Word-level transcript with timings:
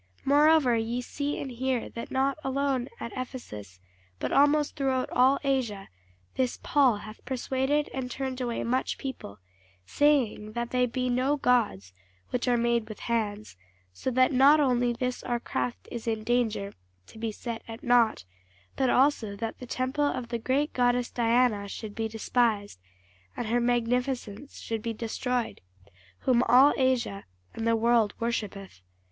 Moreover 0.25 0.75
ye 0.75 0.99
see 0.99 1.39
and 1.39 1.51
hear, 1.51 1.87
that 1.89 2.09
not 2.09 2.39
alone 2.43 2.89
at 2.99 3.11
Ephesus, 3.15 3.79
but 4.17 4.31
almost 4.31 4.75
throughout 4.75 5.11
all 5.11 5.37
Asia, 5.43 5.89
this 6.33 6.57
Paul 6.63 6.95
hath 6.97 7.23
persuaded 7.23 7.87
and 7.93 8.09
turned 8.09 8.41
away 8.41 8.63
much 8.63 8.97
people, 8.97 9.37
saying 9.85 10.53
that 10.53 10.71
they 10.71 10.87
be 10.87 11.07
no 11.07 11.37
gods, 11.37 11.93
which 12.31 12.47
are 12.47 12.57
made 12.57 12.89
with 12.89 13.01
hands: 13.01 13.57
so 13.93 14.09
that 14.09 14.33
not 14.33 14.59
only 14.59 14.91
this 14.91 15.21
our 15.21 15.39
craft 15.39 15.87
is 15.91 16.07
in 16.07 16.23
danger 16.23 16.73
to 17.05 17.19
be 17.19 17.31
set 17.31 17.61
at 17.67 17.83
nought; 17.83 18.25
but 18.75 18.89
also 18.89 19.35
that 19.35 19.59
the 19.59 19.67
temple 19.67 20.05
of 20.05 20.29
the 20.29 20.39
great 20.39 20.73
goddess 20.73 21.11
Diana 21.11 21.67
should 21.67 21.93
be 21.93 22.07
despised, 22.07 22.79
and 23.37 23.45
her 23.49 23.61
magnificence 23.61 24.59
should 24.61 24.81
be 24.81 24.93
destroyed, 24.93 25.61
whom 26.21 26.41
all 26.47 26.73
Asia 26.75 27.25
and 27.53 27.67
the 27.67 27.75
world 27.75 28.15
worshippeth. 28.19 28.81